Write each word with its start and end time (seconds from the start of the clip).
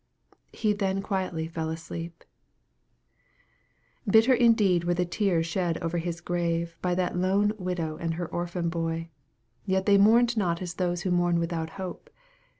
He 0.51 0.73
then 0.73 1.03
quietly 1.03 1.45
fell 1.47 1.69
asleep. 1.69 2.23
Bitter 4.09 4.33
indeed 4.33 4.83
were 4.83 4.95
the 4.95 5.05
tears 5.05 5.45
shed 5.45 5.77
over 5.77 5.99
his 5.99 6.21
grave 6.21 6.75
by 6.81 6.95
that 6.95 7.15
lone 7.15 7.53
widow 7.59 7.97
and 7.97 8.15
her 8.15 8.25
orphan 8.27 8.67
boy; 8.67 9.11
yet 9.63 9.85
they 9.85 9.99
mourned 9.99 10.35
not 10.35 10.59
as 10.59 10.73
those 10.73 11.03
who 11.03 11.11
mourn 11.11 11.37
without 11.37 11.69
hope. 11.77 12.09